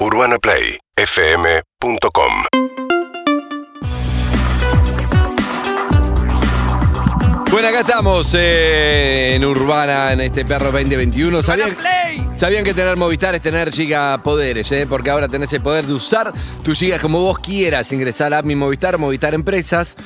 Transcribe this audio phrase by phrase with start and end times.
[0.00, 2.32] UrbanaPlayFM.com
[7.50, 11.42] Bueno, acá estamos eh, en Urbana, en este perro 2021.
[11.42, 11.76] ¿Sabían,
[12.36, 14.86] sabían que tener Movistar es tener gigapoderes, eh?
[14.88, 16.32] Porque ahora tenés el poder de usar
[16.64, 17.92] tus gigas como vos quieras.
[17.92, 19.96] Ingresar a Mi Movistar, Movistar Empresas.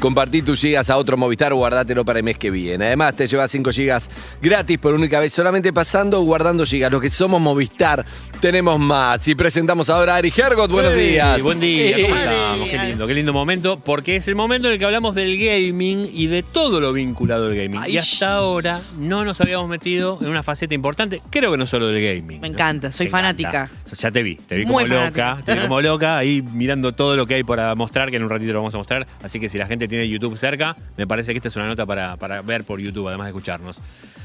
[0.00, 2.86] Compartí tus gigas a otro Movistar o guardátelo para el mes que viene.
[2.86, 4.08] Además, te llevas 5 gigas
[4.40, 6.92] gratis por única vez, solamente pasando o guardando gigas.
[6.92, 8.06] Los que somos Movistar,
[8.40, 9.26] tenemos más.
[9.28, 10.70] Y presentamos ahora a Ari Hergot.
[10.70, 11.42] Buenos Hey, días.
[11.42, 12.64] Buen día, ¿cómo Buen estamos?
[12.64, 12.70] día.
[12.80, 16.08] Qué lindo, qué lindo momento, porque es el momento en el que hablamos del gaming
[16.12, 17.80] y de todo lo vinculado al gaming.
[17.82, 17.94] Ay.
[17.94, 21.88] Y hasta ahora no nos habíamos metido en una faceta importante, creo que no solo
[21.88, 22.40] del gaming.
[22.40, 22.54] Me ¿no?
[22.54, 23.48] encanta, soy Te fanática.
[23.72, 23.96] encanta.
[23.96, 25.42] Ya te vi, te vi Muy como loca, fanática.
[25.44, 28.30] te vi como loca, ahí mirando todo lo que hay para mostrar, que en un
[28.30, 29.06] ratito lo vamos a mostrar.
[29.22, 31.86] Así que si la gente tiene YouTube cerca, me parece que esta es una nota
[31.86, 33.78] para, para ver por YouTube, además de escucharnos.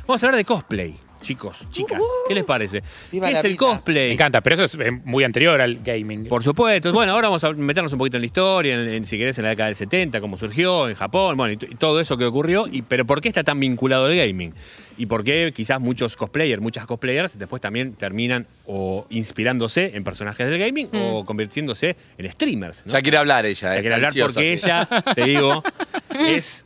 [0.07, 1.99] Vamos a hablar de cosplay, chicos, chicas.
[2.27, 2.83] ¿Qué les parece?
[3.11, 3.59] Viva ¿Qué la es el vida.
[3.59, 4.07] cosplay?
[4.07, 6.25] Me encanta, pero eso es eh, muy anterior al gaming.
[6.25, 6.93] Por supuesto.
[6.93, 9.45] Bueno, ahora vamos a meternos un poquito en la historia, en, en, si querés, en
[9.45, 12.67] la década del 70, cómo surgió, en Japón, bueno, y, todo eso que ocurrió.
[12.69, 14.53] Y, pero ¿por qué está tan vinculado al gaming?
[14.97, 20.47] Y por qué quizás muchos cosplayers, muchas cosplayers, después también terminan o inspirándose en personajes
[20.49, 22.83] del gaming o convirtiéndose en streamers.
[22.85, 22.93] ¿no?
[22.93, 24.65] Ya quiere hablar ella, Ya eh, quiere hablar ansiosa, porque sí.
[24.65, 25.63] ella, te digo,
[26.27, 26.65] es...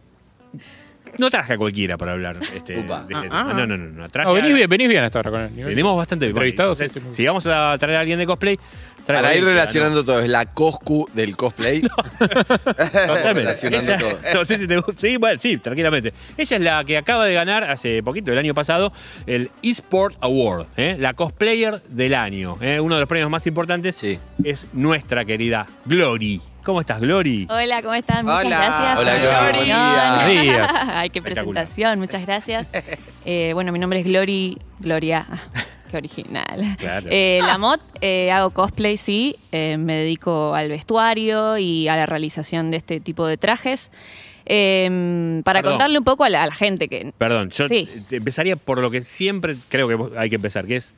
[1.18, 3.28] No traje a cualquiera para hablar este, de este Ah, tema.
[3.32, 3.54] ah.
[3.54, 3.86] No, no, no.
[3.90, 4.10] no.
[4.10, 5.70] Traje No, venís a- bien, venís bien hasta ahora con el nivel.
[5.70, 6.36] Venimos bastante bien.
[6.36, 7.16] Entrevistados, Entonces, sí, sí.
[7.16, 10.20] si vamos a traer a alguien de cosplay, traigo Para ir alguien que relacionando todo,
[10.20, 11.82] es la Coscu del cosplay.
[12.62, 13.34] Totalmente.
[13.34, 14.20] relacionando Ella- todo.
[14.34, 14.94] No sé si te gusta.
[14.98, 16.14] Sí, bueno, sí, tranquilamente.
[16.38, 18.92] Ella es la que acaba de ganar hace poquito, el año pasado,
[19.26, 20.96] el eSport Award, ¿eh?
[21.00, 22.56] la cosplayer del año.
[22.62, 22.80] ¿eh?
[22.80, 24.20] Uno de los premios más importantes Sí.
[24.44, 26.42] es nuestra querida Glory.
[26.68, 27.48] ¿Cómo estás, Glory?
[27.50, 28.26] Hola, ¿cómo están?
[28.26, 28.58] Muchas Hola.
[28.58, 28.98] gracias.
[28.98, 29.70] Hola, Glory.
[29.72, 30.44] Buenos reunión.
[30.44, 30.72] días.
[30.94, 32.68] Ay, qué presentación, muchas gracias.
[33.30, 35.26] Eh, bueno, mi nombre es Glory, Gloria.
[35.92, 36.76] Qué original.
[36.78, 37.08] Claro.
[37.10, 39.36] Eh, la mod, eh, hago cosplay, sí.
[39.54, 43.92] Eh, me dedico al vestuario y a la realización de este tipo de trajes.
[44.46, 45.74] Eh, para Perdón.
[45.74, 47.90] contarle un poco a la, a la gente que Perdón, yo Sí.
[48.12, 50.94] empezaría por lo que siempre creo que hay que empezar, que es.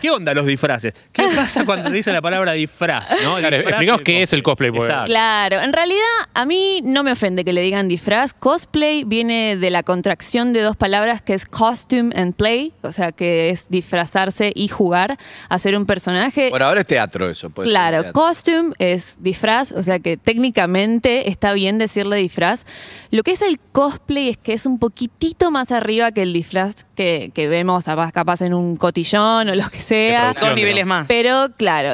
[0.00, 0.94] ¿Qué onda los disfraces?
[1.12, 3.10] ¿Qué pasa cuando dicen la palabra disfraz?
[3.22, 3.36] ¿no?
[3.36, 5.06] Claro, Disfraz explicaos qué es el cosplay, Exacto.
[5.06, 6.04] Claro, en realidad
[6.34, 8.32] a mí no me ofende que le digan disfraz.
[8.32, 13.12] Cosplay viene de la contracción de dos palabras que es costume and play, o sea
[13.12, 15.16] que es disfrazarse y jugar,
[15.48, 16.50] hacer un personaje.
[16.50, 17.50] Por ahora es teatro eso.
[17.50, 18.12] puede ser Claro, teatro.
[18.12, 22.64] costume es disfraz, o sea que técnicamente está bien decirle disfraz.
[23.10, 26.84] Lo que es el cosplay es que es un poquitito más arriba que el disfraz
[26.94, 30.34] que, que vemos capaz, capaz en un cotillón o lo que sea.
[30.38, 30.88] Dos niveles ¿no?
[30.90, 31.06] más.
[31.06, 31.90] Pero claro,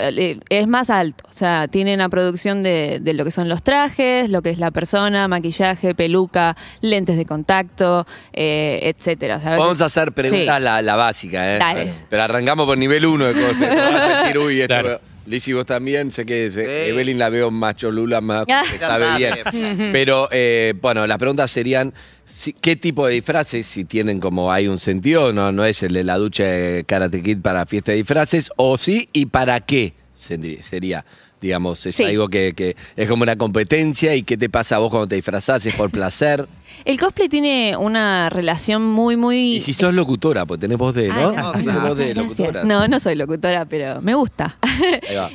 [0.48, 1.24] es más alto.
[1.28, 4.58] O sea, tiene una producción de, de lo que son los trajes, lo que es
[4.58, 9.36] la persona, maquillaje, peluca, lentes de contacto, eh, etcétera.
[9.36, 10.62] O sea, Vamos a hacer preguntas Sí.
[10.62, 11.58] la, la básica, ¿eh?
[11.58, 11.92] Dale.
[12.10, 14.66] Pero arrancamos por nivel 1 de cosplay.
[15.26, 16.90] Lizzy, vos también, sé que se- Sí.
[16.90, 19.42] Evelyn la veo más cholula, más Ya que sabe sabe.
[19.52, 19.90] bien.
[19.92, 21.94] Pero, eh, bueno, las preguntas serían,
[22.26, 23.66] si- ¿qué tipo de disfraces?
[23.66, 27.22] Si tienen como hay un sentido, no, no es el de la ducha de Karate
[27.22, 31.04] Kid para fiesta de disfraces, o sí, y para qué sería, sería,
[31.40, 32.04] digamos, es Sí.
[32.04, 35.14] algo que, que es como una competencia, y qué te pasa a vos cuando te
[35.16, 36.46] disfrazás, es por placer.
[36.84, 39.56] El cosplay tiene una relación muy, muy...
[39.56, 41.34] Y si sos locutora, pues tenés voz de, ¿no?
[41.36, 42.64] Ay, Tenés voz de locutora.
[42.64, 44.56] No, no soy locutora, pero me gusta.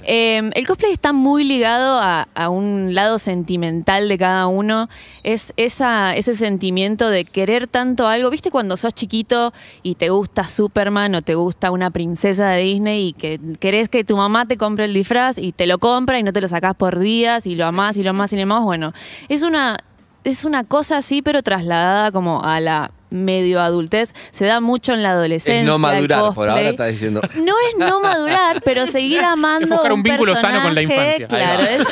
[0.04, 4.90] Eh, el cosplay está muy ligado a, a un lado sentimental de cada uno.
[5.24, 8.30] Es esa, ese sentimiento de querer tanto algo.
[8.30, 13.08] ¿Viste cuando sos chiquito y te gusta Superman o te gusta una princesa de Disney
[13.08, 16.24] y que querés que tu mamá te compre el disfraz y te lo compra y
[16.24, 18.64] no te lo sacás por días y lo amás y lo amás y lo amás?
[18.64, 18.94] Bueno,
[19.30, 19.78] es una,
[20.30, 24.14] es una cosa así, pero trasladada como a la medio adultez.
[24.32, 25.62] Se da mucho en la adolescencia.
[25.62, 27.22] Es no madurar, por ahora estás diciendo.
[27.38, 31.28] No es no madurar, pero seguir amando buscar un vínculo sano con la personaje, infancia.
[31.28, 31.88] Claro, es,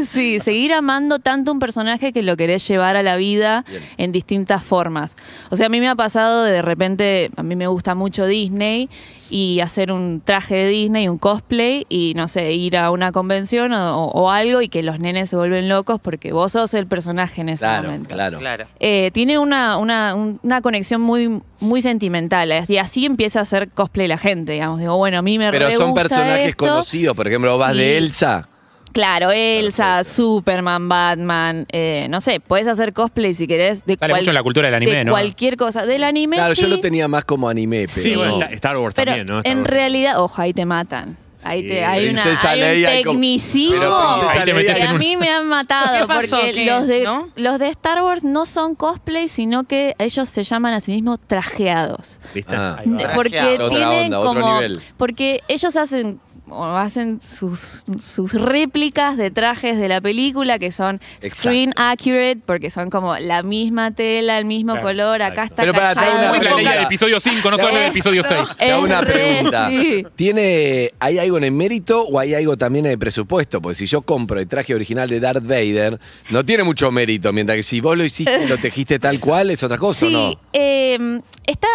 [0.00, 3.82] es- sí, seguir amando tanto un personaje que lo querés llevar a la vida Bien.
[3.96, 5.16] en distintas formas.
[5.50, 8.26] O sea, a mí me ha pasado de, de repente, a mí me gusta mucho
[8.26, 8.90] Disney
[9.30, 13.72] y hacer un traje de Disney, un cosplay y no sé, ir a una convención
[13.72, 17.40] o, o algo y que los nenes se vuelven locos porque vos sos el personaje
[17.42, 18.14] en ese Claro, momento.
[18.14, 18.38] claro.
[18.38, 18.66] Claro.
[18.80, 22.52] Eh, tiene una, una, un- una conexión muy, muy sentimental.
[22.68, 24.80] Y así empieza a hacer cosplay la gente, digamos.
[24.80, 26.64] Digo, bueno, a mí me Pero re son gusta personajes esto.
[26.66, 27.16] conocidos.
[27.16, 27.78] Por ejemplo, vas Sí.
[27.78, 28.48] de Elsa.
[28.92, 30.14] Claro, Elsa, Perfecto.
[30.16, 34.42] Superman, Batman, eh, no sé, puedes hacer cosplay si querés de, Sale mucho en la
[34.42, 35.12] cultura del anime, de ¿no?
[35.12, 35.86] cualquier cosa.
[35.86, 38.02] Del anime Claro, sí, yo lo tenía más como anime, pero.
[38.02, 39.38] Sí, bueno, está- Star Wars pero también, ¿no?
[39.38, 39.70] Star en Wars.
[39.70, 41.16] realidad, ojo, ahí te matan.
[41.44, 41.68] Ahí Sí.
[41.68, 43.76] te, hay, una, Princesa hay un tecnicismo.
[43.78, 46.06] Pero Princesa Ahí te Leia- metes que en a un- mí me han matado ¿Qué
[46.08, 46.36] pasó?
[46.36, 46.66] porque ¿Qué?
[46.66, 47.28] los de ¿No?
[47.36, 51.20] los de Star Wars no son cosplay, sino que ellos se llaman a sí mismos
[51.24, 52.18] trajeados.
[52.34, 52.56] ¿Viste?
[52.56, 52.78] Ah.
[52.80, 52.98] Ahí va.
[52.98, 53.14] Trajeado.
[53.14, 54.80] Porque otra tienen onda, otro como nivel.
[54.96, 56.18] porque ellos hacen
[56.50, 61.36] o hacen sus, sus réplicas de trajes de la película que son Exacto.
[61.36, 65.54] screen accurate porque son como la misma tela, el mismo Claro, color, acá exacto.
[65.54, 66.18] está Pero para, te hago cachado.
[66.18, 66.72] una Muy la ley pregunta.
[66.76, 68.40] del episodio 5, no solo del episodio 6.
[68.58, 69.68] Te hago Es una re, pregunta.
[69.70, 70.06] sí.
[70.16, 73.60] ¿Tiene, ¿Hay algo en el mérito o hay algo también en el presupuesto?
[73.62, 75.98] Porque si yo compro el traje original de Darth Vader,
[76.30, 77.32] no tiene mucho mérito.
[77.32, 80.40] Mientras que si vos lo hiciste, lo tejiste tal cual, es otra cosa, Sí, ¿no?
[80.52, 81.68] eh, está.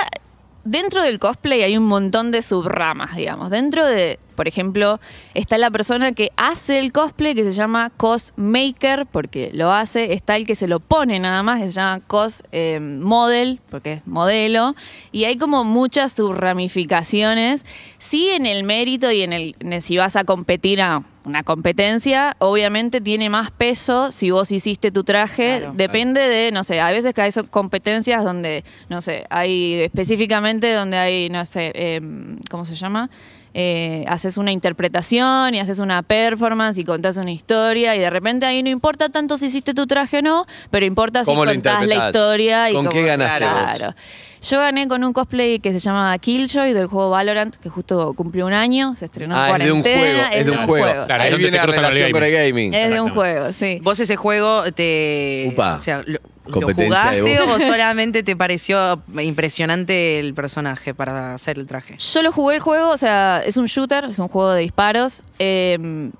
[0.65, 3.49] Dentro del cosplay hay un montón de subramas, digamos.
[3.49, 4.99] Dentro de, por ejemplo,
[5.33, 10.13] está la persona que hace el cosplay que se llama cosmaker, porque lo hace.
[10.13, 13.93] Está el que se lo pone nada más, que se llama cos eh, model, porque
[13.93, 14.75] es modelo.
[15.11, 17.65] Y hay como muchas subramificaciones.
[17.97, 21.43] Sí, en el mérito y en el, en el si vas a competir a una
[21.43, 25.59] competencia, obviamente tiene más peso si vos hiciste tu traje.
[25.59, 25.73] Claro.
[25.75, 30.97] Depende de, no sé, a veces que hay competencias donde, no sé, hay específicamente donde
[30.97, 33.09] hay, no sé, em, ¿cómo se llama?
[33.55, 38.45] Eh, haces una interpretación y haces una performance y contás una historia y de repente
[38.47, 41.51] ahí no importa tanto si hiciste tu traje o no, pero importa si ¿Cómo lo
[41.51, 43.53] contás la historia y ¿Con cómo- qué ganaste vos?
[43.75, 43.95] Claro.
[44.41, 48.45] Yo gané con un cosplay que se llama Killjoy del juego Valorant, que justo cumplió
[48.45, 50.23] un año, se estrenó en Ah, es de un cuarentena.
[50.27, 51.05] juego, es de un juego.
[51.05, 52.73] Claro, ahí viene se la relación con el gaming.
[52.73, 53.79] Es de un juego, sí.
[53.81, 55.47] ¿Vos ese juego te.
[55.53, 55.75] Upa.
[55.75, 56.19] O sea, ¿lo, lo
[56.51, 57.63] Competencia de jugaste voz.
[57.63, 61.97] o solamente te pareció impresionante el personaje para hacer el traje?
[61.97, 65.21] Yo lo jugué el juego, o sea, es un shooter, es un juego de disparos.
[65.39, 66.11] Eh,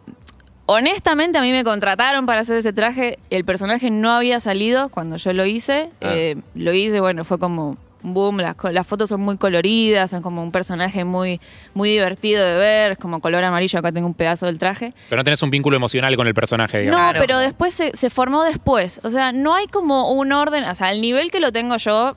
[0.66, 3.18] honestamente, a mí me contrataron para hacer ese traje.
[3.30, 5.90] El personaje no había salido cuando yo lo hice.
[6.02, 6.12] Ah.
[6.14, 8.38] Eh, lo hice, bueno, fue como boom.
[8.38, 11.40] Las, fotos son muy coloridas, son como un personaje muy,
[11.74, 12.92] muy divertido de ver.
[12.94, 13.80] Es como color amarillo.
[13.80, 14.94] Acá tengo un pedazo del traje.
[15.10, 17.00] Pero no tenés un vínculo emocional con el personaje, digamos.
[17.00, 17.20] No, Claro.
[17.26, 19.00] pero después se, se formó después.
[19.04, 20.64] O sea, no hay como un orden.
[20.66, 22.16] O sea, al nivel que lo tengo yo,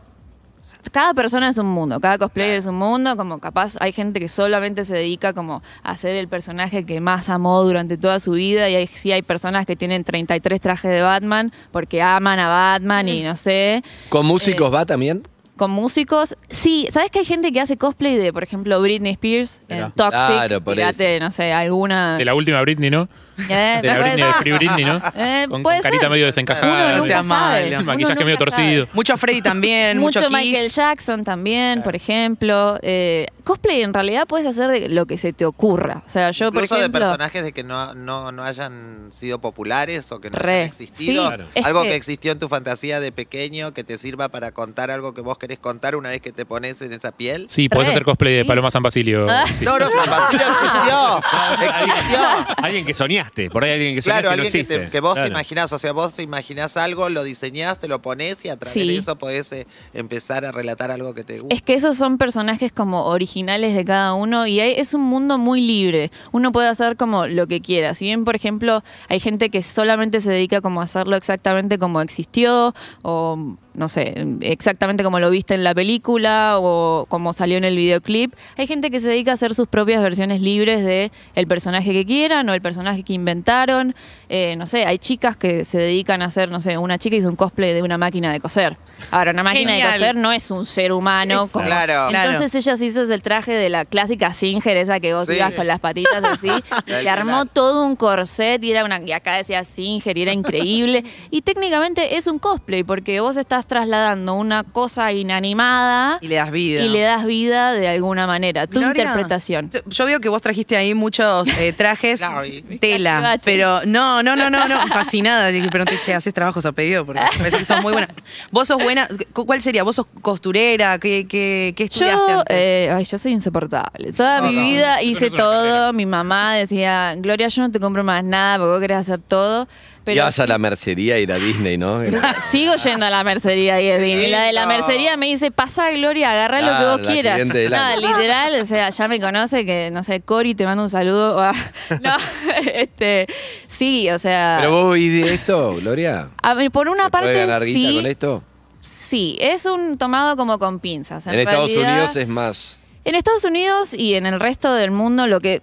[0.90, 4.26] cada persona es un mundo, cada cosplayer es un mundo, como capaz hay gente que
[4.26, 8.68] solamente se dedica como a hacer el personaje que más amó durante toda su vida
[8.68, 13.08] y hay, sí hay personas que tienen 33 trajes de Batman porque aman a Batman
[13.08, 13.84] y no sé.
[14.08, 15.22] ¿Con músicos Eh, va también?
[15.56, 19.62] Con músicos, sí, ¿sabes que hay gente que hace cosplay de, por ejemplo, Britney Spears
[19.68, 19.90] en.
[19.92, 20.12] Toxic?
[20.12, 22.18] Claro, por Tirate, no sé, alguna...
[22.18, 23.08] De la última Britney, ¿no?
[23.48, 24.32] Eh, De la Britney de.
[24.32, 25.02] Free Britney, ¿no?
[25.14, 26.10] Eh, con, puede con carita ser.
[26.10, 26.92] medio Uno desencajada.
[26.92, 27.68] no nunca sabe.
[27.76, 28.50] Uno Maquillaje nunca medio sabe.
[28.50, 28.88] torcido.
[28.92, 30.38] Mucho Freddy también, mucho, Mucho Kiss.
[30.46, 32.78] Michael Jackson también, por ejemplo.
[32.82, 36.02] Eh, cosplay en realidad puedes hacer de lo que se te ocurra.
[36.06, 36.98] O sea, yo, Incluso por ejemplo.
[37.00, 40.54] de personajes de que no, no, no hayan sido populares o que no Re.
[40.54, 41.22] hayan existido.
[41.22, 41.44] Sí, Claro.
[41.54, 41.94] es Algo que- que...
[41.96, 45.58] existió en tu fantasía de pequeño que te sirva para contar algo que vos querés
[45.58, 47.46] contar una vez que te pones en esa piel.
[47.48, 48.48] Sí, podés hacer cosplay de Sí.
[48.48, 49.26] Paloma San Basilio.
[49.28, 49.44] Ah.
[49.52, 49.64] sí.
[49.64, 51.20] No, no, San Basilio existió.
[51.66, 52.18] Existió.
[52.62, 52.94] Alguien que
[53.26, 54.84] soñaste, por ahí alguien que soñaste Claro, no alguien que, existe.
[54.86, 55.28] te- que vos Claro.
[55.28, 58.56] te imaginás, o sea, vos te imaginás algo, lo diseñás, te lo pones y a
[58.56, 58.86] través Sí.
[58.86, 61.54] de eso podés eh, empezar a relatar algo que te gusta.
[61.54, 65.38] Es que esos son personajes como originales de cada uno y hay- es un mundo
[65.38, 66.10] muy libre.
[66.32, 67.94] Uno puede hacer como lo que quiera.
[67.94, 72.00] Si bien, por ejemplo, hay gente que solamente se dedica como a hacerlo exactamente como
[72.00, 77.64] existió o no sé, exactamente como lo viste en la película o como salió en
[77.64, 78.34] el videoclip.
[78.56, 82.04] Hay gente que se dedica a hacer sus propias versiones libres de el personaje que
[82.06, 83.94] quieran o el personaje que inventaron.
[84.28, 87.28] Eh, no sé, hay chicas que se dedican a hacer, no sé, una chica hizo
[87.28, 88.76] un cosplay de una máquina de coser.
[89.10, 91.46] Ahora, una máquina de coser no es un ser humano.
[91.52, 92.08] Como- Claro.
[92.08, 95.34] Entonces ella se hizo el traje de la clásica Singer, esa que vos Sí.
[95.34, 96.48] ibas con las patitas así.
[96.86, 99.00] y se armó todo un corset y era una.
[99.04, 101.04] Y acá decía Singer y era increíble.
[101.30, 106.50] y técnicamente es un cosplay, porque vos estás trasladando una cosa inanimada Y le das
[106.50, 106.82] vida.
[106.82, 108.66] y le das vida de alguna manera.
[108.66, 109.70] Tu Gloria, interpretación.
[109.86, 112.20] yo- veo que vos trajiste ahí muchos eh, trajes,
[112.80, 115.48] tela, pero no, no, no, no, no, fascinada.
[115.48, 118.08] Dije, pero te che, haces trabajos a pedido porque me parece que sos muy buena.
[118.50, 119.82] Vos sos buena, cu- ¿cuál sería?
[119.82, 120.98] ¿Vos sos costurera?
[120.98, 122.56] ¿Qué, qué, qué estudiaste Yo, antes?
[122.56, 124.12] eh, ay, yo soy insoportable.
[124.12, 125.92] Toda No, mi no, vida hice todo.
[125.92, 129.66] Mi mamá decía, Gloria, yo no te compro más nada porque vos querés hacer todo.
[130.06, 132.00] Pero Ibas a la mercería a ir a Disney, ¿no?
[132.48, 134.30] Sigo yendo a la mercería y es Disney.
[134.30, 137.34] La de la mercería me dice, pasa Gloria, agarrá lo que vos la quieras.
[137.34, 138.16] cliente del Nada, año.
[138.16, 141.36] literal, o sea, ya me conoce que, no sé, Cori, te mando un saludo.
[141.40, 141.52] Ah,
[142.00, 142.16] No,
[142.72, 143.26] este,
[143.66, 144.58] sí, o sea.
[144.60, 146.28] ¿Pero vos oís de esto, Gloria?
[146.40, 147.96] a ver, por una ¿Se puede parte, ganar guita sí.
[147.96, 148.42] con esto?
[148.80, 151.26] Sí, es un tomado como con pinzas.
[151.26, 152.82] En, En, Estados realidad- Unidos es más...
[153.04, 155.62] En Estados Unidos y en el resto del mundo lo que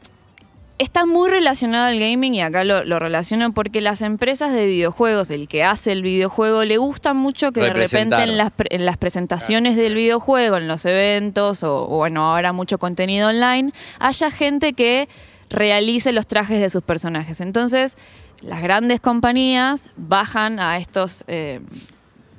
[0.79, 5.29] está muy relacionado al gaming y acá lo, lo relaciono porque las empresas de videojuegos,
[5.29, 9.75] el que hace el videojuego, le gusta mucho que de repente las, en las presentaciones
[9.75, 15.07] del videojuego, en los eventos o, o bueno, ahora mucho contenido online, haya gente que
[15.49, 17.39] realice los trajes de sus personajes.
[17.39, 17.95] Entonces,
[18.41, 21.23] las grandes compañías bajan a estos...
[21.27, 21.61] eh,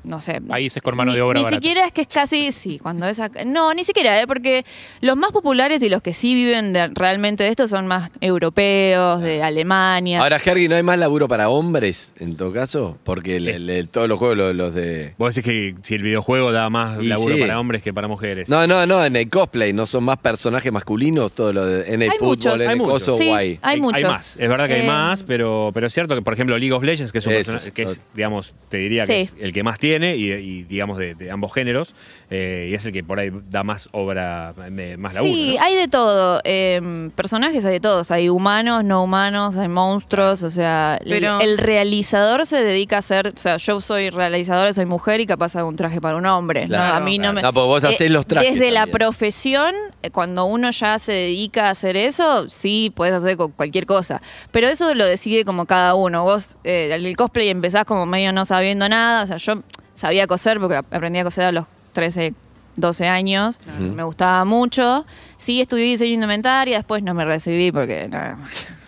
[0.04, 0.40] no sé.
[0.40, 1.56] Países con mano ni- de obra Ni barata.
[1.60, 4.26] siquiera es que es casi, sí, cuando es acá- No, ni siquiera, ¿eh?
[4.26, 4.64] porque
[5.00, 9.20] los más populares y los que sí viven de- realmente de esto son más europeos,
[9.20, 10.20] de Alemania.
[10.20, 12.98] Ahora, Hergy, ¿no hay más laburo para hombres en todo caso?
[13.04, 15.14] Porque le- le- todos los juegos, los, los de.
[15.18, 17.40] Vos decís que si el videojuego da más Y laburo sí.
[17.40, 18.48] para hombres que para mujeres.
[18.48, 22.02] No, no, no, en el cosplay, ¿no son más personajes masculinos todo lo de, en
[22.02, 22.54] el Hay fútbol, muchos.
[22.60, 22.92] en Hay el muchos.
[23.00, 23.58] coso Sí, guay?
[23.62, 24.02] hay muchos.
[24.02, 26.72] más, es verdad que hay Eh, más, pero, pero es cierto que, por ejemplo, League
[26.72, 29.32] of Legends, que es un Eso personaje es que es, digamos, te diría que Sí.
[29.36, 31.94] es el que más tiene y, y, digamos, de, de ambos géneros,
[32.30, 35.32] eh, y es el que por ahí da más obra, eh, más laburo.
[35.34, 35.62] Sí, ¿no?
[35.64, 36.40] hay de todo.
[36.44, 38.10] eh, personajes hay de todos.
[38.10, 40.42] Hay humanos, no humanos, hay monstruos.
[40.42, 43.28] O sea, el- Pero- el, realizador se dedica a hacer.
[43.34, 46.64] O sea, yo soy realizadora, soy mujer y capaz hago un traje para un hombre.
[46.66, 47.42] Claro, no, a mí no me.
[47.42, 51.68] No, porque vos hacés los trajes Desde la profesión, eh, cuando uno ya se dedica
[51.68, 54.20] a hacer eso, sí, puedes hacer cualquier cosa.
[54.50, 56.24] Pero eso lo decide como cada uno.
[56.24, 59.24] Vos, eh, el cosplay empezás como medio no sabiendo nada.
[59.24, 59.62] O sea, yo
[59.94, 62.34] sabía coser porque aprendí a coser a los 13,
[62.76, 63.60] 12 años.
[63.78, 65.06] Me gustaba mucho.
[65.36, 68.18] Sí, estudié diseño de indumentaria, después no me recibí porque no,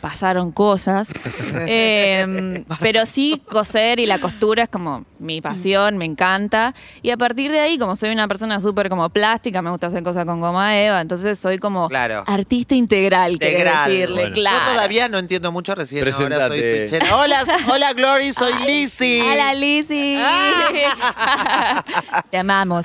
[0.00, 1.08] pasaron cosas.
[1.68, 6.74] Eh, pero sí, coser y la costura es como mi pasión, me encanta.
[7.02, 10.02] Y a partir de ahí, como soy una persona súper como plástica, me gusta hacer
[10.02, 12.24] cosas con goma eva, entonces soy como Claro.
[12.26, 13.88] artista integral, Integral.
[13.90, 14.34] decirle, Bueno.
[14.34, 14.58] claro.
[14.66, 16.06] Yo todavía no entiendo mucho recién.
[16.06, 16.60] Ahora soy.
[17.12, 19.20] Hola, hola Glory, soy Lizzy.
[19.22, 20.16] Hola, Lizzy.
[22.30, 22.84] Te amamos.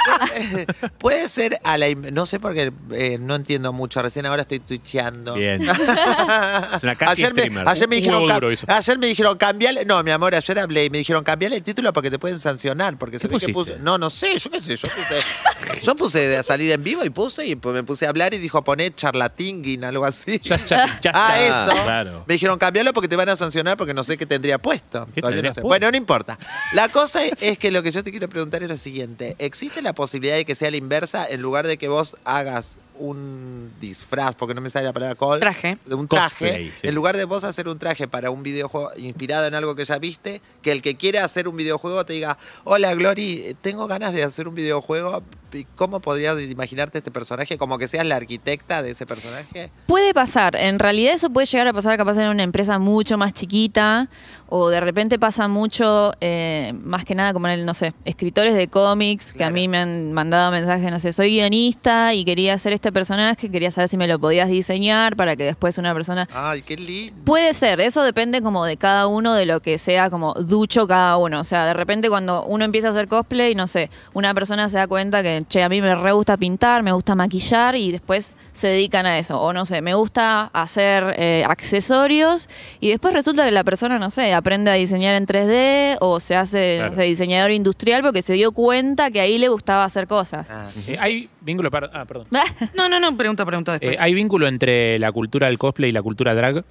[0.99, 1.87] Puede ser a la.
[2.11, 4.01] No sé porque eh, no entiendo mucho.
[4.01, 5.33] Recién ahora estoy twitcheando.
[5.35, 5.61] Bien.
[6.75, 8.31] es una casi Ayer me, ayer dijeron,
[8.67, 11.91] ayer me dijeron cambiarle, no, mi amor, ayer hablé y me dijeron cambiarle el título
[11.93, 14.63] porque te pueden sancionar, porque se ¿Qué ve que puse, no, no sé, yo qué
[14.63, 18.05] sé, yo puse, yo puse de salir en vivo y puse y pues me puse
[18.05, 20.39] a hablar y dijo poner charlatinguin, algo así.
[20.39, 21.83] Just ah, eso.
[21.83, 22.23] Claro.
[22.27, 25.07] Me dijeron cambiarlo porque te van a sancionar porque no sé qué tendría puesto.
[25.13, 25.61] ¿Qué Todavía no tendrías sé.
[25.61, 25.67] puesto?
[25.67, 26.37] Bueno, no importa.
[26.73, 29.35] La cosa es que lo que yo te quiero preguntar es lo siguiente.
[29.39, 33.73] ¿Existe la posibilidad de que sea la inversa en lugar de que vos hagas un
[33.81, 35.77] disfraz, porque no me sale la palabra call, Traje.
[35.85, 36.87] de un traje, Cosplay, sí.
[36.87, 39.97] en lugar de vos hacer un traje para un videojuego inspirado en algo que ya
[39.97, 44.23] viste, que el que quiere hacer un videojuego te diga, hola Glory, tengo ganas de
[44.23, 47.57] hacer un videojuego, ¿y ¿cómo podrías imaginarte este personaje?
[47.57, 49.71] Como que seas la arquitecta de ese personaje.
[49.87, 53.33] Puede pasar, en realidad eso puede llegar a pasar capaz en una empresa mucho más
[53.33, 54.09] chiquita
[54.53, 58.53] o de repente pasa mucho, eh, más que nada como en el, no sé, escritores
[58.53, 62.53] de cómics que a mí me han mandado mensajes, no sé, soy guionista y quería
[62.53, 66.27] hacer este personaje, quería saber si me lo podías diseñar para que después una persona...
[66.33, 67.13] Ay, qué lindo.
[67.25, 71.17] Puede ser, eso depende como de cada uno, de lo que sea como ducho cada
[71.17, 71.39] uno.
[71.39, 74.77] O sea, de repente cuando uno empieza a hacer cosplay, no sé, una persona se
[74.77, 78.35] da cuenta que, che, a mí me re gusta pintar, me gusta maquillar y después
[78.53, 79.39] se dedican a eso.
[79.41, 84.09] O no sé, me gusta hacer eh, accesorios y después resulta que la persona, no
[84.09, 86.95] sé, aprende a diseñar en 3D o se hace, no Claro.
[86.95, 90.49] sé, diseñador industrial porque se dio cuenta que ahí le gustaba hacer cosas.
[90.49, 91.69] Ah, Eh, hay vínculo.
[91.71, 92.27] par- Ah, perdón.
[92.73, 93.95] No, no, no, pregunta, pregunta después.
[93.95, 96.63] Eh, ¿Hay vínculo entre la cultura del cosplay y la cultura drag?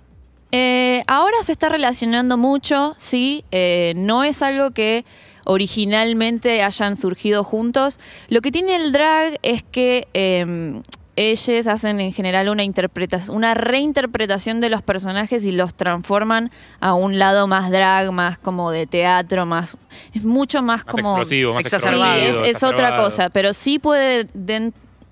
[0.53, 3.45] Eh, ahora se está relacionando mucho, sí.
[3.53, 5.05] eh, no es algo que
[5.45, 8.01] originalmente hayan surgido juntos.
[8.29, 10.81] Lo que tiene el drag es que eh,
[11.17, 16.95] ellos hacen en general una interpretación, una reinterpretación de los personajes y los transforman a
[16.95, 19.77] un lado más drag, más como de teatro, más
[20.15, 22.15] es mucho más, Más como explosivo, más exacerbado.
[22.15, 24.27] Sí, es, es otra cosa, pero sí puede.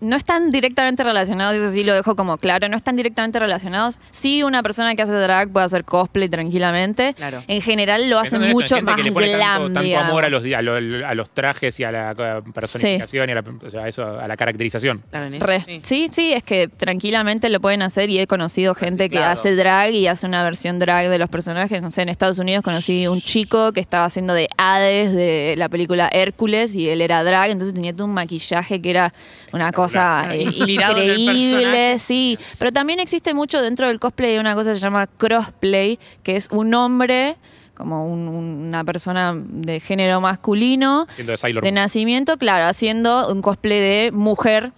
[0.00, 3.98] No están directamente relacionados, eso sí lo dejo como claro, no están directamente relacionados.
[4.10, 7.14] Sí, una persona que hace drag puede hacer cosplay tranquilamente.
[7.14, 7.42] Claro.
[7.48, 10.62] En general lo hacen mucho más que le pone glam, tanto, amor a los, a,
[10.62, 12.14] lo- a los trajes y a la
[12.54, 15.02] personificación y a la, o sea, eso, a la caracterización.
[15.10, 15.60] Claro, en eso, Re.
[15.60, 15.80] sí.
[15.82, 19.92] Sí, sí, es que tranquilamente lo pueden hacer y he conocido gente que hace drag
[19.92, 21.82] y hace una versión drag de los personajes.
[21.82, 25.68] No sé, en Estados Unidos conocí un chico que estaba haciendo de Hades de la
[25.68, 29.12] película Hércules y él era drag, entonces tenía todo un maquillaje que era
[29.52, 32.38] una cosa Claro, eh, inspirado en el increíble, sí.
[32.58, 36.48] Pero también existe mucho dentro del cosplay una cosa que se llama crossplay, que es
[36.50, 37.36] un hombre
[37.74, 41.74] como un- una persona de género masculino de Sailor de Moon.
[41.76, 44.72] nacimiento, claro, haciendo un cosplay de mujer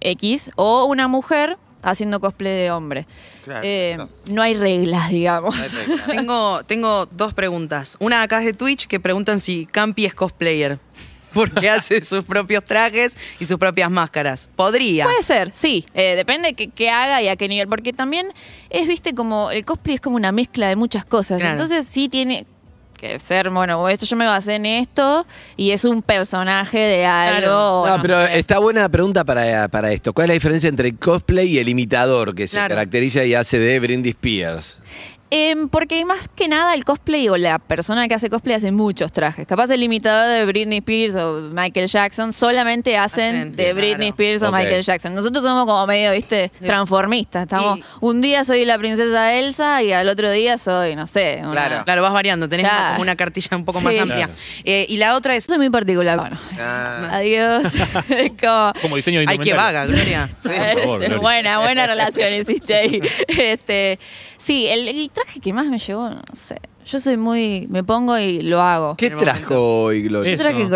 [0.00, 3.06] X o una mujer haciendo cosplay de hombre.
[3.44, 4.08] Claro, Eh, no.
[4.30, 5.54] no hay reglas, digamos.
[5.56, 6.04] No hay regla.
[6.06, 7.96] Tengo, tengo dos preguntas.
[8.00, 10.78] Una acá es de Twitch que preguntan si Campi es cosplayer.
[11.34, 14.48] Porque hace sus propios trajes y sus propias máscaras.
[14.56, 15.04] Podría.
[15.04, 15.84] Puede ser, sí.
[15.94, 17.68] Eh, depende de qué, haga y a qué nivel.
[17.68, 18.28] Porque también
[18.70, 21.38] es, viste, como el cosplay es como una mezcla de muchas cosas.
[21.38, 21.52] Claro.
[21.52, 22.46] Entonces sí tiene
[22.98, 25.26] que ser, bueno, esto yo me basé en esto
[25.56, 27.82] y es un personaje de algo.
[27.82, 27.86] Claro.
[27.86, 28.38] No, no pero sé.
[28.38, 30.12] está buena pregunta para, para esto.
[30.12, 32.76] ¿Cuál es la diferencia entre el cosplay y el imitador que se Claro.
[32.76, 34.78] caracteriza y hace de Britney Spears?
[35.36, 39.10] Em, porque más que nada el cosplay o la persona que hace cosplay hace muchos
[39.10, 39.46] trajes.
[39.46, 43.76] Capaz el imitador de Britney Spears o Michael Jackson solamente hacen, Hacen, de claro.
[43.76, 44.52] Britney Spears o.
[44.52, 45.14] Michael Jackson.
[45.14, 47.42] Nosotros somos como medio, viste, transformistas.
[47.44, 51.38] Estamos, Y- un día soy la princesa Elsa y al otro día soy, no sé,
[51.42, 51.84] una- Claro.
[51.84, 52.90] Claro, vas variando, tenés Claro.
[52.90, 53.86] como una cartilla un poco Sí.
[53.86, 54.26] más amplia.
[54.26, 54.32] Claro.
[54.64, 55.44] Eh, y la otra es.
[55.44, 56.18] Soy muy particular.
[56.18, 57.08] Bueno, Ah.
[57.12, 57.62] adiós.
[58.40, 59.56] Como- Como diseño de Ay, qué indumentaria.
[59.56, 60.28] vaga, Gloria.
[60.42, 61.18] por favor, Gloria.
[61.18, 63.00] buena, buena relación hiciste ahí.
[63.28, 63.98] Este,
[64.36, 66.60] sí, el, el traje que más me llevó, no sé.
[66.86, 67.66] Yo soy muy.
[67.70, 68.94] Me pongo y lo hago.
[68.96, 70.32] ¿Qué trajo hoy, Gloria?
[70.32, 70.68] Yo traje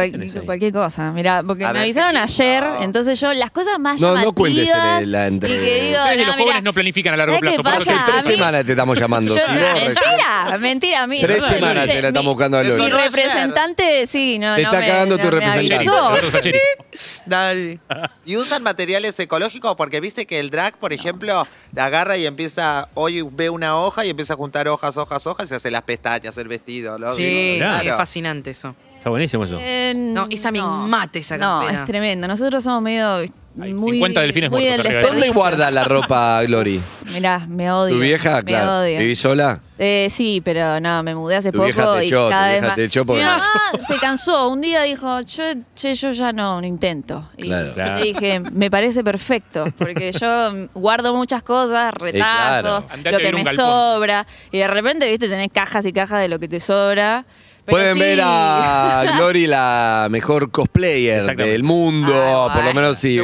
[0.47, 4.01] cualquier cosa, mira, porque A me ver, avisaron qué ayer, entonces yo las cosas más
[4.01, 6.63] No, no llamativas cuentes en la y que digo, Ustedes y no, los mirá, jóvenes
[6.63, 7.57] no planifican a largo ¿sabes plazo.
[7.57, 8.05] qué por eso pasa?
[8.07, 9.35] te- A Tres mí- semanas te estamos llamando.
[9.35, 11.21] yo- si vos recién- mentira, mentira, mí.
[11.21, 14.39] Tres mi- semanas mi- se la estamos buscando a Mi Eso no es representante, sí,
[14.39, 15.75] no, Te no está me- cagando no tu me representante.
[15.91, 16.09] avisó.
[16.09, 16.59] Roberto Sacheri.
[17.27, 17.81] Dale.
[18.25, 19.75] ¿Y usan materiales ecológicos?
[19.77, 21.47] Porque viste que el drag, por ejemplo,
[21.77, 25.55] agarra y empieza, hoy ve una hoja y empieza a juntar hojas, hojas, hojas y
[25.55, 26.99] hace las pestañas, el vestido.
[26.99, 27.13] ¿no?
[27.15, 27.83] Sí, Claro.
[27.83, 28.75] sí, es fascinante eso.
[28.97, 29.59] Está buenísimo eso.
[29.61, 31.81] Eh, No, esa me mata esa No, campera.
[31.81, 32.27] es tremendo.
[32.29, 33.19] Nosotros somos medio
[33.61, 36.81] Hay muy 50 delfines muy muertos del ¿Dónde guarda la ropa, Glory?
[37.13, 37.95] Mirá, me odio.
[37.95, 38.37] ¿Tu vieja?
[38.43, 38.79] Me Claro.
[38.81, 38.99] odio.
[38.99, 39.61] ¿Vivís sola?
[39.79, 42.47] Eh, sí, pero no, me mudé hace Tu poco vieja te y echó, tu cada
[42.49, 42.77] vez vieja más.
[42.77, 43.43] te echó porque- Mi mamá
[43.87, 44.49] se cansó.
[44.51, 45.45] Un día dijo, yo,
[45.77, 47.29] che, yo ya no, no intento.
[47.37, 47.73] Y Claro.
[47.73, 47.95] Claro.
[47.97, 53.27] le dije, me parece perfecto, porque yo guardo muchas cosas, retazos, Andate lo a que
[53.27, 53.65] vivir un me galpón.
[53.65, 54.27] sobra.
[54.51, 57.25] Y de repente, viste, tenés cajas y cajas de lo que te sobra.
[57.65, 58.01] Pero Pueden sí.
[58.01, 61.53] ver a Glory, la mejor cosplayer Exactamente.
[61.53, 62.81] del mundo, Ah, por lo bueno.
[62.81, 63.21] menos sí.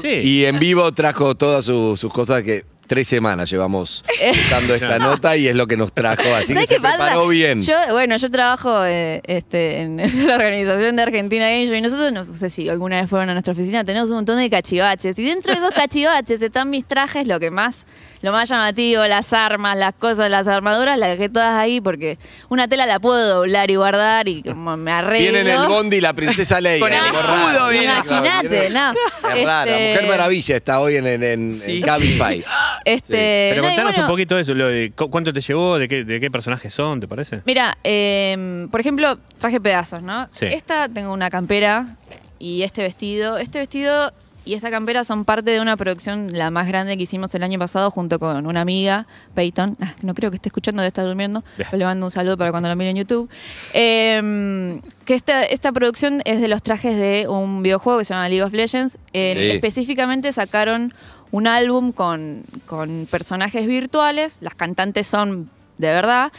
[0.00, 0.08] Sí.
[0.08, 4.04] Y en vivo trajo todas sus, sus cosas que tres semanas llevamos
[4.50, 7.62] dando esta nota y es lo que nos trajo, así que ¿Sabes se preparó bien.
[7.62, 9.96] Yo, bueno, yo trabajo eh, este, en
[10.26, 13.32] la organización de Argentina Game Show y nosotros, no sé si alguna vez fueron a
[13.32, 15.18] nuestra oficina, tenemos un montón de cachivaches.
[15.18, 17.86] Y dentro de esos cachivaches están mis trajes, lo que más,
[18.22, 22.68] lo más llamativo, las armas, las cosas, las armaduras, las dejé todas ahí porque una
[22.68, 25.32] tela la puedo doblar y guardar y como me arreglo.
[25.32, 26.80] Viene en el bondi la princesa Leia.
[26.80, 27.84] Con el escudo viene.
[27.92, 28.92] Imagínate, no.
[28.92, 31.80] Es Este, Mujer Maravilla está hoy en, en, en, Sí.
[31.80, 32.44] Cabify.
[32.84, 34.54] Este, Pero no, contanos bueno, un poquito de eso.
[34.54, 35.78] lo de cu- ¿Cuánto te llevó?
[35.78, 37.00] ¿De qué, de qué personajes son?
[37.00, 37.40] ¿Te parece?
[37.44, 40.28] Mira, eh, por ejemplo, traje pedazos, ¿no?
[40.32, 40.46] Sí.
[40.46, 41.96] Esta tengo una campera
[42.38, 43.38] y este vestido.
[43.38, 44.12] Este vestido
[44.44, 47.58] y esta campera son parte de una producción, la más grande que hicimos el año
[47.58, 49.76] pasado junto con una amiga, Peyton.
[49.80, 51.44] Ah, no creo que esté escuchando, debe estar durmiendo.
[51.56, 51.68] Bien.
[51.72, 53.28] le mando un saludo para cuando lo mire en YouTube.
[53.72, 58.28] Eh, que esta, esta producción es de los trajes de un videojuego que se llama
[58.28, 58.98] League of Legends.
[59.12, 59.50] Eh, Sí.
[59.50, 60.92] Específicamente sacaron
[61.30, 64.38] un álbum con, con personajes virtuales.
[64.40, 66.32] Las cantantes son de verdad.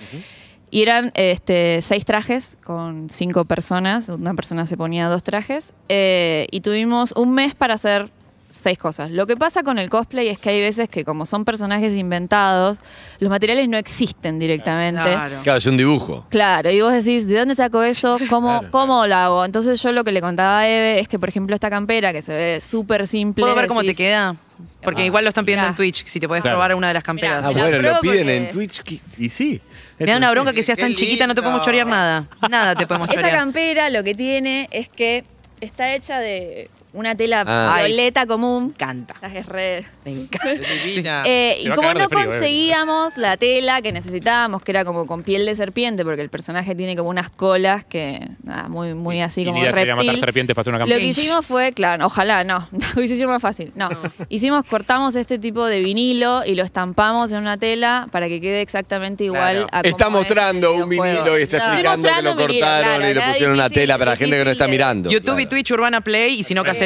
[0.74, 4.10] Y eran este, seis trajes con cinco personas.
[4.10, 5.72] Una persona se ponía dos trajes.
[5.88, 8.08] eh, y tuvimos un mes para hacer
[8.50, 9.12] seis cosas.
[9.12, 12.80] Lo que pasa con el cosplay es que hay veces que como son personajes inventados,
[13.20, 15.02] los materiales no existen directamente.
[15.02, 15.38] Claro.
[15.44, 16.26] Claro, es un dibujo.
[16.30, 18.18] Claro, y vos decís, ¿de dónde saco eso?
[18.30, 18.72] ¿Cómo, Claro.
[18.72, 19.46] ¿Cómo lo hago?
[19.46, 22.22] Entonces yo lo que le contaba a Eve es que, por ejemplo, esta campera que
[22.24, 23.42] se ve súper simple.
[23.44, 24.36] ¿Puedo ver cómo te queda?
[24.84, 25.70] Porque igual lo están pidiendo Mirá.
[25.72, 26.58] en Twitch, si te puedes Claro.
[26.58, 27.48] probar una de las camperas.
[27.48, 28.82] Mirá, Ah, bueno, lo piden porque- en Twitch.
[29.18, 29.62] Y sí.
[30.00, 32.26] Me da una bronca que seas tan chiquita, no te podemos chorear nada.
[32.50, 33.38] Nada te podemos Esta chorear.
[33.38, 35.24] campera lo que tiene es que
[35.62, 37.84] está hecha de una tela Ah.
[37.86, 38.68] violeta común.
[38.68, 39.16] Me encanta.
[39.22, 40.50] Ah, Es re- Me encanta.
[40.86, 41.24] Divina.
[41.26, 42.26] Eh, Se y va a como cagar de no frío, eh.
[42.28, 46.76] conseguíamos la tela que necesitábamos, que era como con piel de serpiente, porque el personaje
[46.76, 50.20] tiene como unas colas que, nada, muy, muy así Y como idea sería matar reptil.
[50.20, 53.42] serpientes para hacer una Lo que hicimos fue, claro, ojalá, no, lo hubiese sido más
[53.42, 53.72] fácil.
[53.76, 53.90] No,
[54.30, 58.62] hicimos, cortamos este tipo de vinilo y lo estampamos en una tela para que quede
[58.62, 59.68] exactamente igual Claro.
[59.72, 61.16] a Está como es mostrando el un videojuego.
[61.24, 63.54] vinilo y está explicando que mostrando lo un vinilo, cortaron claro, y le era pusieron
[63.56, 65.10] una difícil, tela para la gente que no está difícil mirando.
[65.10, 65.46] YouTube y.
[65.54, 66.83] Twitch Urbana Play y si no, caseta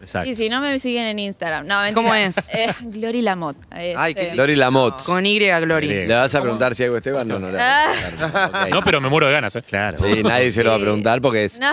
[0.00, 0.28] Exacto.
[0.28, 1.66] Y si no me siguen en Instagram.
[1.66, 1.94] No, mentira.
[1.94, 2.36] ¿Cómo es?
[2.52, 3.58] Eh, Glory Lamotte.
[3.70, 5.04] Ay, qué Este, Lori Lamotte.
[5.04, 6.06] Con Y Glory.
[6.06, 7.28] ¿Le vas a preguntar si algo Esteban?
[7.28, 8.50] No, no le vas a preguntar.
[8.64, 8.70] Ok.
[8.70, 9.62] No, pero me muero de ganas, ¿eh?
[9.62, 9.98] Claro.
[9.98, 11.58] Sí, nadie se lo va a preguntar porque es.
[11.58, 11.72] No,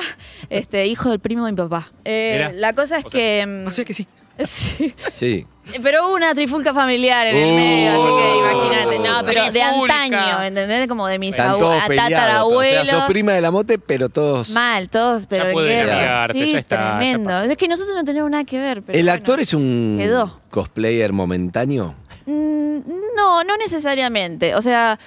[0.49, 1.89] este, hijo del primo de mi papá.
[2.03, 2.51] Eh, Mirá.
[2.53, 3.45] la cosa es O sea, que.
[3.45, 4.07] mm, sea que sí.
[4.45, 4.93] sí.
[5.13, 5.45] Sí.
[5.81, 7.55] Pero hubo una trifulca familiar en el Uh.
[7.55, 8.99] medio, así que imagínate.
[9.09, 10.87] No, pero de antaño, ¿entendés?
[10.87, 12.11] Como de mis Están abu- todos a peleados.
[12.13, 12.87] O tatarabuelos.
[12.87, 14.51] sea, sos prima de la mote, pero todos.
[14.51, 15.95] Mal, todos, pero en puede guerra.
[15.95, 17.41] pelearse, sí, ya está, ya tremendo.
[17.41, 18.83] es que nosotros no tenemos nada que ver.
[18.83, 19.17] Pero ¿El bueno.
[19.17, 20.39] actor es un quedó.
[20.51, 21.95] cosplayer momentáneo?
[22.27, 22.77] Mm,
[23.15, 24.53] No, no necesariamente.
[24.55, 24.99] O sea,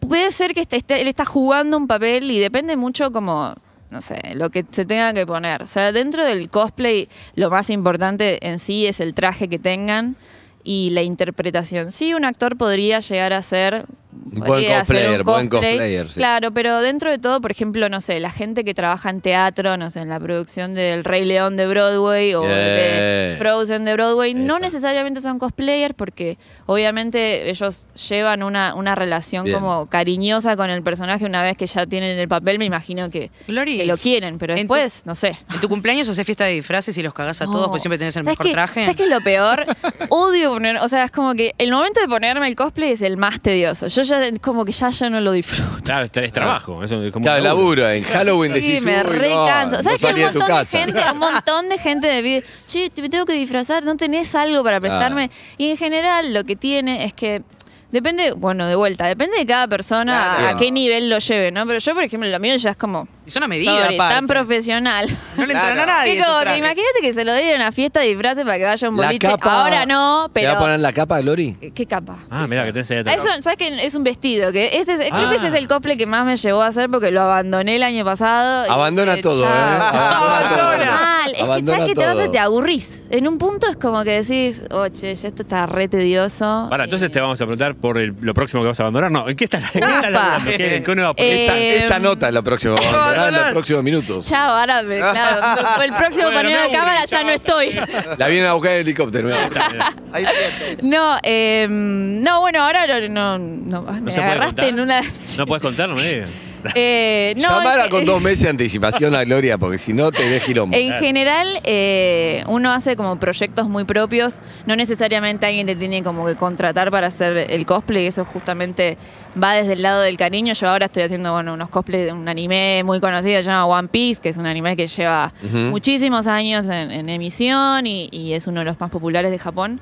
[0.00, 3.54] puede ser que esté- esté- él está jugando un papel y depende mucho como,
[3.94, 5.62] no sé, lo que se tenga que poner.
[5.62, 10.16] O sea, dentro del cosplay, lo más importante en sí es el traje que tengan
[10.64, 11.92] y la interpretación.
[11.92, 13.86] Sí, un actor podría llegar a ser
[14.26, 15.72] Buen cosplayer, un buen cosplay.
[15.76, 16.14] cosplayer, sí.
[16.16, 19.76] Claro, pero dentro de todo, por ejemplo, no sé, la gente que trabaja en teatro,
[19.76, 23.36] no sé, en la producción del Rey León de Broadway o de Yeah.
[23.38, 24.66] Frozen de Broadway, no Esa.
[24.66, 29.58] necesariamente son cosplayers porque obviamente ellos llevan una, una relación Bien.
[29.58, 33.30] como cariñosa con el personaje una vez que ya tienen el papel, me imagino que,
[33.46, 35.36] Glory, que lo quieren, pero tu- después, no sé.
[35.52, 38.16] ¿En tu cumpleaños haces fiesta de disfraces y los cagás a todos porque siempre tenés
[38.16, 38.80] el ¿Sabes mejor traje?
[38.82, 39.64] ¿Sabes qué es lo peor?
[40.08, 43.16] Odio poner, o sea, es como que el momento de ponerme el cosplay es el
[43.16, 43.86] más tedioso.
[43.88, 45.82] Yo ya como que ya, ya no lo disfruto.
[45.84, 46.82] Claro, es, trabajo.
[46.84, 47.82] Eso es como Claro, un laburo.
[47.82, 47.90] laburo.
[47.90, 49.76] En Halloween Sí, decís, me "Uy, no, recanso.
[49.78, 50.78] no ¿Sabes que salí un de tu montón de, casa".
[50.78, 54.34] gente, un montón de gente me pide, che, te me tengo que disfrazar, ¿no tenés
[54.34, 55.30] algo para prestarme?
[55.58, 57.42] Y en general lo que tiene es que
[57.90, 60.56] depende, bueno, de vuelta, depende de cada persona a- a, Claro.
[60.58, 61.64] qué nivel lo lleve, ¿no?
[61.66, 64.14] Pero yo, por ejemplo, lo mío ya es como Y son a medida, aparte.
[64.14, 65.08] tan profesional.
[65.36, 65.92] No le entran a Claro.
[65.92, 66.12] nadie.
[66.12, 66.58] Sí, tu como que traje.
[66.58, 68.96] imagínate que se lo doy en una fiesta de disfraces para que vaya a un
[68.98, 69.28] La boliche.
[69.28, 70.58] capa- Ahora no, ¿Se va a pero.
[70.58, 71.56] poner la capa, Glory?
[71.74, 72.18] ¿Qué capa?
[72.30, 73.16] Ah, mira, que tenés ahí Ah, atrás.
[73.16, 73.84] Eso, ¿sabes qué?
[73.86, 74.52] Es un vestido.
[74.52, 75.58] Que ese es- Creo que ese es Ah.
[75.58, 78.66] el cosplay que más me llevó a hacer porque lo abandoné el año pasado.
[78.66, 79.52] y Abandona dije, todo, "Chao".
[79.54, 79.78] ¿eh?
[80.14, 81.00] Abandona.
[81.00, 81.30] Mal.
[81.32, 82.24] Es que Abandona sabes que te vas todo.
[82.28, 83.02] a te aburrís.
[83.10, 86.66] En un punto es como que decís, oye, ya esto está re tedioso.
[86.70, 89.10] Para, entonces Eh, te vamos a preguntar por el- lo próximo que vas a abandonar.
[89.10, 90.10] No, ¿en qué estás, en qué estás Upa.
[90.10, 90.50] laburando?
[90.50, 91.42] ¿Qué, qué nueva propuesta?
[91.42, 92.74] Esta, Eh, esta nota es lo próximo.
[92.74, 94.26] Vamos a en los próximos minutos.
[94.26, 97.30] Chao, ahora me, claro, el próximo Bueno, paneo me de aburrí, cámara ya chao, no
[97.30, 97.80] estoy.
[98.18, 99.28] La vienen a buscar en helicóptero.
[100.12, 100.82] Ahí siete.
[100.82, 104.68] No, eh, no, bueno, ahora no, no, no, ay, me se puede agarraste contar?
[104.68, 105.02] en una.
[105.36, 105.88] ¿No puedes contar?
[105.88, 106.30] No me digas.
[106.74, 110.10] Eh, no, Llamala es que- con dos meses de anticipación a Gloria, porque si no
[110.12, 110.76] te ves quilombo.
[110.76, 114.40] En general, eh, uno hace como proyectos muy propios.
[114.66, 118.06] No necesariamente alguien te tiene como que contratar para hacer el cosplay.
[118.06, 118.96] Eso justamente
[119.42, 120.54] va desde el lado del cariño.
[120.54, 123.88] Yo ahora estoy haciendo bueno, unos cosplays de un anime muy conocido, se llama One
[123.88, 125.32] Piece, que es un anime que lleva
[125.70, 129.80] muchísimos años en, en emisión y, y es uno de los más populares de Japón.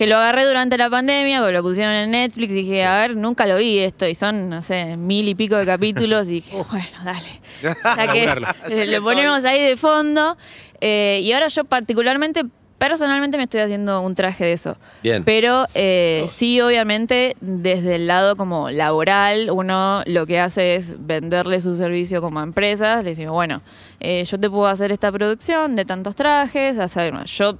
[0.00, 3.16] Que lo agarré durante la pandemia, porque lo pusieron en Netflix y dije, a ver,
[3.16, 4.08] nunca lo vi esto.
[4.08, 6.26] Y son, no sé, mil y pico de capítulos.
[6.28, 7.40] Y dije, bueno, dale.
[7.84, 10.38] O sea que lo ponemos ahí de fondo.
[10.80, 12.46] Eh, y ahora yo particularmente,
[12.78, 14.78] personalmente me estoy haciendo un traje de eso.
[15.02, 15.22] Bien.
[15.22, 21.60] Pero eh, sí, obviamente, desde el lado como laboral, uno lo que hace es venderle
[21.60, 23.04] su servicio como a empresas.
[23.04, 23.60] Le decimos, bueno,
[24.00, 26.78] eh, yo te puedo hacer esta producción de tantos trajes.
[26.78, 27.58] Hacer, yo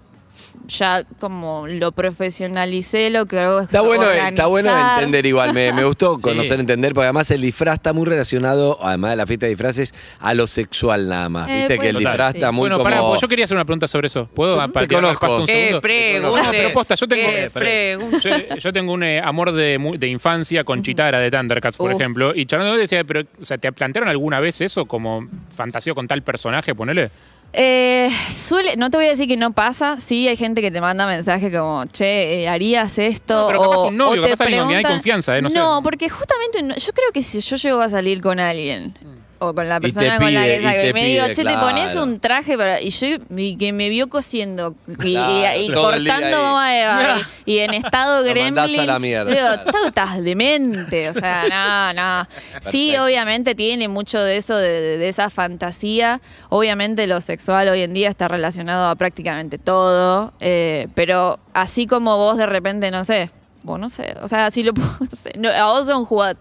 [0.68, 5.72] ya como lo profesionalicé, lo que hago es Está bueno, está bueno entender igual, me,
[5.72, 9.46] me gustó conocer, entender, porque además el disfraz está muy relacionado, además de la fiesta
[9.46, 11.48] de disfraces, a lo sexual nada más.
[11.50, 12.38] Eh, Viste que el disfraz sí.
[12.38, 12.88] está muy bueno, como...
[12.90, 14.26] pará, porque yo quería hacer una pregunta sobre eso.
[14.34, 14.60] ¿Puedo?
[14.62, 15.36] Sí, para te conozco.
[15.38, 15.80] un Eh.
[16.22, 18.46] No, pero posta, yo tengo, Eh, pregunte.
[18.50, 21.90] yo, yo tengo un eh, amor de, mu- de infancia con Chitara de Thundercats, por
[21.90, 21.96] Uh.
[21.96, 22.32] ejemplo.
[22.34, 26.22] Y charlando decía, pero, o sea, ¿te plantearon alguna vez eso como fantasía con tal
[26.22, 26.74] personaje?
[26.74, 27.10] Ponele.
[27.52, 30.80] Eh, suele, no te voy a decir que no pasa, sí hay gente que te
[30.80, 33.34] manda mensajes como, che, eh, ¿harías esto?
[33.34, 35.58] No, pero o, capaz un novio, o te capaz hay confianza, eh, no sé.
[35.82, 38.94] porque justamente yo creo que si yo llego a salir con alguien
[39.40, 41.96] o con la Y persona con la que y y me digo, che, te pones
[41.96, 42.80] un traje para.
[42.80, 47.02] Y yo, y que me vio cosiendo y, y- Claro, y día cortando goma Eva
[47.46, 48.80] y, y en estado gremlin.
[48.80, 49.72] a la mierda, digo.
[49.72, 51.08] "Tú estás demente.
[51.10, 52.28] O sea, no, no.
[52.60, 56.20] Sí, obviamente tiene mucho de eso, de esa fantasía.
[56.50, 60.32] Obviamente lo sexual hoy en día está relacionado a prácticamente todo.
[60.40, 63.30] eh, pero así como vos de repente, no sé.
[63.62, 66.06] Vos no sé, o sea, si lo puedo, no sé, no, a vos sos un
[66.06, 66.36] jugador,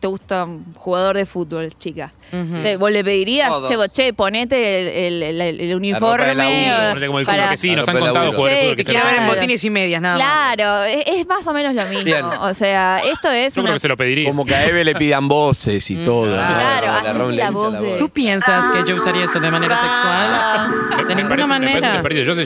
[0.00, 2.12] te gusta un jugador de fútbol, chicas.
[2.32, 3.68] O sea, vos le pedirías, Todos.
[3.68, 6.24] che, vos, che, ponete el, el- el- el uniforme.
[6.28, 6.56] de laburo.
[6.56, 8.64] o- Ponete como el para- culo que sí, nos han Claro, contado jugadores de Sí,
[8.64, 9.34] fútbol que Quiero ver en Claro.
[9.34, 10.54] botines y medias, nada más.
[10.54, 12.04] Claro, es, es más o menos lo mismo.
[12.04, 12.24] Bien.
[12.24, 14.28] O sea, esto es Yo creo que se lo pediría.
[14.30, 16.32] Como que a Eve le pidan voces y todo.
[16.32, 21.06] Claro, Le así la voz de- ¿Tú piensas que yo usaría esto de manera sexual?
[21.06, 22.00] De ninguna manera.
[22.02, 22.42] Gracias, se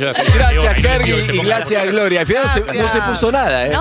[1.36, 2.20] y gracias, Gloria.
[2.22, 3.72] Al final no no se puso nada, ¿eh?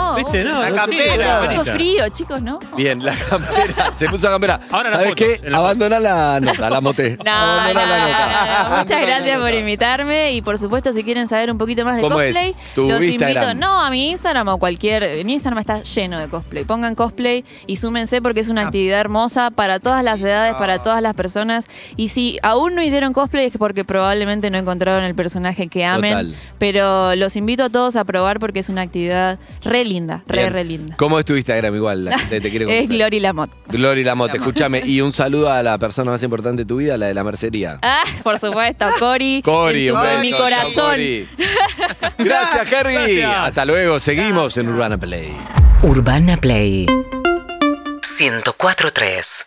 [0.43, 1.41] La campera.
[1.51, 2.59] sí, mucho frío, chicos, ¿no?
[2.77, 3.91] Bien, la campera.
[3.97, 4.59] Se puso la campera.
[4.71, 5.49] Ahora ¿Sabes fotos, qué?
[5.49, 5.57] la.
[5.57, 7.17] Abandona la nota, la moté.
[7.25, 8.63] No, Abandona no, la no, nota.
[8.63, 8.77] no, no.
[8.77, 12.15] Muchas gracias por invitarme y por supuesto si quieren saber un poquito más de ¿Cómo
[12.15, 12.55] cosplay, es?
[12.75, 13.49] Tu los Instagram.
[13.51, 16.65] invito, no, a mi Instagram o cualquier, en Instagram está lleno de cosplay.
[16.65, 18.65] Pongan cosplay y súmense porque es una Ah.
[18.65, 23.13] actividad hermosa para todas las edades, para todas las personas y si aún no hicieron
[23.13, 26.35] cosplay es porque probablemente no encontraron el personaje que amen, Total.
[26.59, 30.63] pero los invito a todos a probar porque es una actividad re linda, re re
[30.63, 30.95] linda.
[30.97, 32.05] ¿Cómo es tu Instagram igual?
[32.05, 32.97] La gente te quiere Es conocer.
[32.97, 33.51] Glory Lamont.
[33.67, 34.81] Glory Lamote, escúchame.
[34.85, 37.77] Y un saludo a la persona más importante de tu vida, la de la mercería.
[37.81, 39.41] Ah, por supuesto, Cori.
[39.43, 40.91] Cori, en, tu- un en beso, mi chao, corazón.
[40.91, 41.27] Cori.
[42.17, 43.21] Gracias, Hergy.
[43.21, 43.99] Hasta luego.
[43.99, 45.31] Seguimos en Urbana Play.
[45.83, 49.43] Urbana Play 104.3